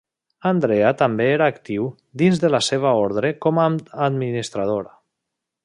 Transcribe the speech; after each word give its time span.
Andrea 0.51 0.93
també 1.01 1.27
era 1.33 1.49
actiu 1.53 1.85
dins 2.21 2.41
de 2.45 2.51
la 2.55 2.63
seva 2.69 2.95
ordre 3.03 3.31
com 3.47 3.61
a 3.61 3.69
administrador. 4.07 4.93